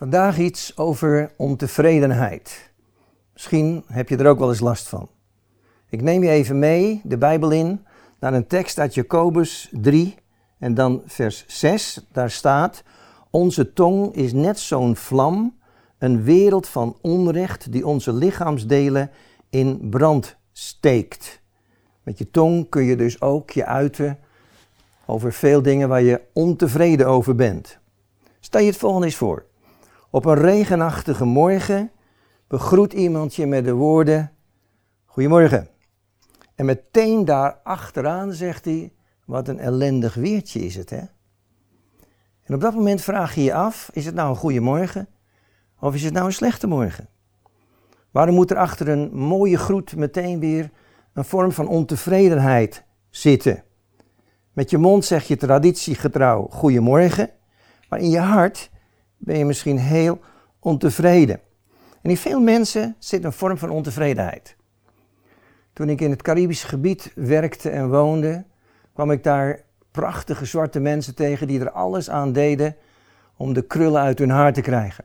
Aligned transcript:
Vandaag 0.00 0.38
iets 0.38 0.76
over 0.76 1.32
ontevredenheid. 1.36 2.70
Misschien 3.32 3.84
heb 3.86 4.08
je 4.08 4.16
er 4.16 4.26
ook 4.26 4.38
wel 4.38 4.48
eens 4.48 4.60
last 4.60 4.88
van. 4.88 5.08
Ik 5.88 6.02
neem 6.02 6.22
je 6.22 6.30
even 6.30 6.58
mee, 6.58 7.00
de 7.04 7.18
Bijbel 7.18 7.50
in, 7.50 7.86
naar 8.20 8.34
een 8.34 8.46
tekst 8.46 8.78
uit 8.78 8.94
Jacobus 8.94 9.68
3 9.72 10.14
en 10.58 10.74
dan 10.74 11.02
vers 11.06 11.44
6. 11.46 12.06
Daar 12.12 12.30
staat: 12.30 12.82
Onze 13.30 13.72
tong 13.72 14.14
is 14.14 14.32
net 14.32 14.58
zo'n 14.58 14.96
vlam, 14.96 15.58
een 15.98 16.22
wereld 16.22 16.68
van 16.68 16.96
onrecht 17.00 17.72
die 17.72 17.86
onze 17.86 18.12
lichaamsdelen 18.12 19.10
in 19.50 19.88
brand 19.90 20.36
steekt. 20.52 21.40
Met 22.02 22.18
je 22.18 22.30
tong 22.30 22.68
kun 22.68 22.82
je 22.82 22.96
dus 22.96 23.20
ook 23.20 23.50
je 23.50 23.66
uiten 23.66 24.18
over 25.06 25.32
veel 25.32 25.62
dingen 25.62 25.88
waar 25.88 26.02
je 26.02 26.20
ontevreden 26.32 27.06
over 27.06 27.34
bent. 27.34 27.78
Stel 28.40 28.60
je 28.60 28.66
het 28.66 28.76
volgende 28.76 29.06
eens 29.06 29.16
voor. 29.16 29.48
Op 30.12 30.24
een 30.24 30.34
regenachtige 30.34 31.24
morgen 31.24 31.90
begroet 32.46 32.92
iemand 32.92 33.34
je 33.34 33.46
met 33.46 33.64
de 33.64 33.72
woorden: 33.72 34.32
Goedemorgen. 35.04 35.68
En 36.54 36.64
meteen 36.64 37.24
daar 37.24 37.60
achteraan 37.64 38.32
zegt 38.32 38.64
hij: 38.64 38.92
Wat 39.24 39.48
een 39.48 39.58
ellendig 39.58 40.14
weertje 40.14 40.60
is 40.60 40.76
het, 40.76 40.90
hè? 40.90 41.02
En 42.42 42.54
op 42.54 42.60
dat 42.60 42.74
moment 42.74 43.00
vraag 43.00 43.34
je 43.34 43.42
je 43.42 43.54
af: 43.54 43.90
Is 43.92 44.06
het 44.06 44.14
nou 44.14 44.30
een 44.30 44.36
goede 44.36 44.60
morgen 44.60 45.08
of 45.80 45.94
is 45.94 46.04
het 46.04 46.12
nou 46.12 46.26
een 46.26 46.32
slechte 46.32 46.66
morgen? 46.66 47.08
Waarom 48.10 48.34
moet 48.34 48.50
er 48.50 48.56
achter 48.56 48.88
een 48.88 49.14
mooie 49.14 49.58
groet 49.58 49.96
meteen 49.96 50.40
weer 50.40 50.70
een 51.12 51.24
vorm 51.24 51.52
van 51.52 51.68
ontevredenheid 51.68 52.84
zitten? 53.10 53.62
Met 54.52 54.70
je 54.70 54.78
mond 54.78 55.04
zeg 55.04 55.28
je 55.28 55.36
traditiegetrouw 55.36 56.46
goedemorgen, 56.50 57.30
maar 57.88 57.98
in 57.98 58.10
je 58.10 58.18
hart 58.18 58.70
ben 59.20 59.38
je 59.38 59.44
misschien 59.44 59.78
heel 59.78 60.20
ontevreden. 60.58 61.40
En 62.02 62.10
in 62.10 62.16
veel 62.16 62.40
mensen 62.40 62.96
zit 62.98 63.24
een 63.24 63.32
vorm 63.32 63.58
van 63.58 63.70
ontevredenheid. 63.70 64.56
Toen 65.72 65.88
ik 65.88 66.00
in 66.00 66.10
het 66.10 66.22
Caribisch 66.22 66.64
gebied 66.64 67.12
werkte 67.14 67.70
en 67.70 67.90
woonde, 67.90 68.44
kwam 68.92 69.10
ik 69.10 69.22
daar 69.22 69.60
prachtige 69.90 70.44
zwarte 70.44 70.80
mensen 70.80 71.14
tegen 71.14 71.46
die 71.46 71.60
er 71.60 71.70
alles 71.70 72.10
aan 72.10 72.32
deden 72.32 72.76
om 73.36 73.52
de 73.52 73.62
krullen 73.62 74.00
uit 74.00 74.18
hun 74.18 74.30
haar 74.30 74.52
te 74.52 74.60
krijgen. 74.60 75.04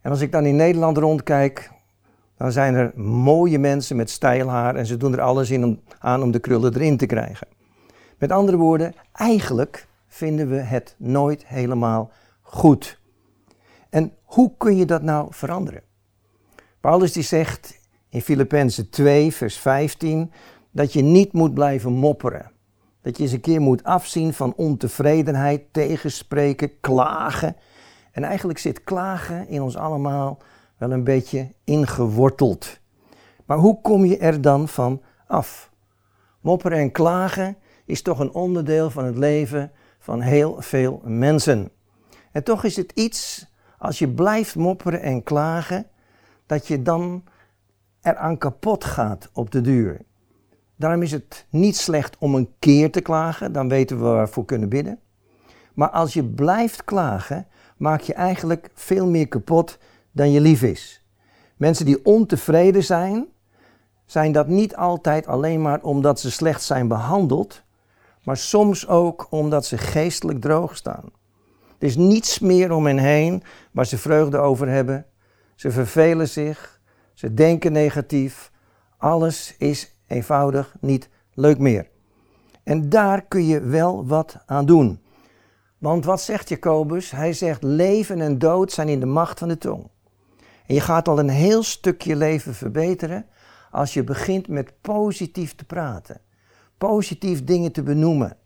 En 0.00 0.10
als 0.10 0.20
ik 0.20 0.32
dan 0.32 0.46
in 0.46 0.56
Nederland 0.56 0.96
rondkijk, 0.96 1.70
dan 2.36 2.52
zijn 2.52 2.74
er 2.74 2.92
mooie 3.00 3.58
mensen 3.58 3.96
met 3.96 4.10
stijl 4.10 4.48
haar 4.48 4.74
en 4.76 4.86
ze 4.86 4.96
doen 4.96 5.12
er 5.12 5.20
alles 5.20 5.50
in 5.50 5.80
aan 5.98 6.22
om 6.22 6.30
de 6.30 6.38
krullen 6.38 6.74
erin 6.74 6.96
te 6.96 7.06
krijgen. 7.06 7.46
Met 8.18 8.32
andere 8.32 8.56
woorden, 8.56 8.94
eigenlijk 9.12 9.86
vinden 10.06 10.48
we 10.48 10.56
het 10.56 10.94
nooit 10.98 11.46
helemaal 11.46 12.10
goed. 12.42 13.00
En 13.94 14.12
hoe 14.22 14.52
kun 14.58 14.76
je 14.76 14.86
dat 14.86 15.02
nou 15.02 15.26
veranderen? 15.30 15.82
Paulus 16.80 17.12
die 17.12 17.22
zegt 17.22 17.80
in 18.08 18.20
Filippenzen 18.20 18.90
2, 18.90 19.32
vers 19.32 19.58
15, 19.58 20.32
dat 20.70 20.92
je 20.92 21.02
niet 21.02 21.32
moet 21.32 21.54
blijven 21.54 21.92
mopperen. 21.92 22.50
Dat 23.02 23.16
je 23.16 23.22
eens 23.22 23.32
een 23.32 23.40
keer 23.40 23.60
moet 23.60 23.84
afzien 23.84 24.32
van 24.32 24.54
ontevredenheid, 24.56 25.62
tegenspreken, 25.72 26.80
klagen. 26.80 27.56
En 28.12 28.24
eigenlijk 28.24 28.58
zit 28.58 28.84
klagen 28.84 29.48
in 29.48 29.62
ons 29.62 29.76
allemaal 29.76 30.38
wel 30.76 30.90
een 30.90 31.04
beetje 31.04 31.52
ingeworteld. 31.64 32.78
Maar 33.46 33.58
hoe 33.58 33.80
kom 33.80 34.04
je 34.04 34.18
er 34.18 34.40
dan 34.40 34.68
van 34.68 35.02
af? 35.26 35.70
Mopperen 36.40 36.78
en 36.78 36.92
klagen 36.92 37.56
is 37.84 38.02
toch 38.02 38.18
een 38.18 38.32
onderdeel 38.32 38.90
van 38.90 39.04
het 39.04 39.18
leven 39.18 39.72
van 39.98 40.20
heel 40.20 40.56
veel 40.58 41.00
mensen. 41.04 41.70
En 42.32 42.44
toch 42.44 42.64
is 42.64 42.76
het 42.76 42.92
iets, 42.94 43.52
als 43.84 43.98
je 43.98 44.08
blijft 44.08 44.56
mopperen 44.56 45.02
en 45.02 45.22
klagen, 45.22 45.86
dat 46.46 46.66
je 46.66 46.82
dan 46.82 47.24
eraan 48.02 48.38
kapot 48.38 48.84
gaat 48.84 49.30
op 49.32 49.50
de 49.50 49.60
duur. 49.60 50.00
Daarom 50.76 51.02
is 51.02 51.12
het 51.12 51.46
niet 51.50 51.76
slecht 51.76 52.16
om 52.18 52.34
een 52.34 52.48
keer 52.58 52.92
te 52.92 53.00
klagen, 53.00 53.52
dan 53.52 53.68
weten 53.68 53.96
we 53.96 54.02
waarvoor 54.04 54.44
kunnen 54.44 54.68
bidden. 54.68 54.98
Maar 55.74 55.90
als 55.90 56.14
je 56.14 56.24
blijft 56.24 56.84
klagen, 56.84 57.46
maak 57.76 58.00
je 58.00 58.14
eigenlijk 58.14 58.70
veel 58.74 59.06
meer 59.06 59.28
kapot 59.28 59.78
dan 60.12 60.30
je 60.30 60.40
lief 60.40 60.62
is. 60.62 61.04
Mensen 61.56 61.84
die 61.84 62.04
ontevreden 62.04 62.84
zijn, 62.84 63.26
zijn 64.04 64.32
dat 64.32 64.48
niet 64.48 64.76
altijd 64.76 65.26
alleen 65.26 65.62
maar 65.62 65.82
omdat 65.82 66.20
ze 66.20 66.30
slecht 66.30 66.62
zijn 66.62 66.88
behandeld, 66.88 67.62
maar 68.22 68.36
soms 68.36 68.88
ook 68.88 69.26
omdat 69.30 69.66
ze 69.66 69.78
geestelijk 69.78 70.40
droog 70.40 70.76
staan. 70.76 71.10
Er 71.84 71.90
is 71.90 71.96
niets 71.96 72.38
meer 72.38 72.72
om 72.72 72.86
hen 72.86 72.98
heen 72.98 73.42
waar 73.72 73.86
ze 73.86 73.98
vreugde 73.98 74.38
over 74.38 74.68
hebben. 74.68 75.06
Ze 75.54 75.70
vervelen 75.70 76.28
zich, 76.28 76.80
ze 77.14 77.34
denken 77.34 77.72
negatief. 77.72 78.50
Alles 78.96 79.54
is 79.58 79.96
eenvoudig 80.06 80.76
niet 80.80 81.08
leuk 81.34 81.58
meer. 81.58 81.88
En 82.62 82.88
daar 82.88 83.22
kun 83.22 83.46
je 83.46 83.60
wel 83.60 84.06
wat 84.06 84.36
aan 84.46 84.66
doen. 84.66 85.00
Want 85.78 86.04
wat 86.04 86.20
zegt 86.20 86.48
Jacobus? 86.48 87.10
Hij 87.10 87.32
zegt 87.32 87.62
leven 87.62 88.20
en 88.20 88.38
dood 88.38 88.72
zijn 88.72 88.88
in 88.88 89.00
de 89.00 89.06
macht 89.06 89.38
van 89.38 89.48
de 89.48 89.58
tong. 89.58 89.88
En 90.66 90.74
je 90.74 90.80
gaat 90.80 91.08
al 91.08 91.18
een 91.18 91.28
heel 91.28 91.62
stukje 91.62 92.16
leven 92.16 92.54
verbeteren 92.54 93.26
als 93.70 93.94
je 93.94 94.04
begint 94.04 94.48
met 94.48 94.72
positief 94.80 95.54
te 95.54 95.64
praten. 95.64 96.20
Positief 96.78 97.44
dingen 97.44 97.72
te 97.72 97.82
benoemen. 97.82 98.36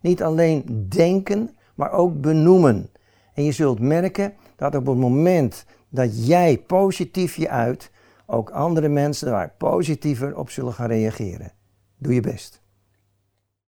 Niet 0.00 0.22
alleen 0.22 0.86
denken, 0.88 1.56
maar 1.82 1.92
ook 1.92 2.20
benoemen. 2.20 2.90
En 3.34 3.44
je 3.44 3.52
zult 3.52 3.80
merken 3.80 4.34
dat 4.56 4.74
op 4.74 4.86
het 4.86 4.96
moment 4.96 5.64
dat 5.88 6.26
jij 6.26 6.58
positief 6.58 7.36
je 7.36 7.48
uit, 7.48 7.90
ook 8.26 8.50
andere 8.50 8.88
mensen 8.88 9.26
daar 9.26 9.54
positiever 9.58 10.36
op 10.36 10.50
zullen 10.50 10.72
gaan 10.72 10.88
reageren. 10.88 11.52
Doe 11.98 12.14
je 12.14 12.20
best. 12.20 12.61